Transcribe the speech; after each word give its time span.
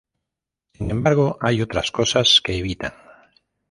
Sin 0.73 0.89
embargo, 0.89 1.37
hay 1.41 1.61
otras 1.61 1.91
cosas 1.91 2.41
que 2.43 2.57
evitan. 2.57 2.93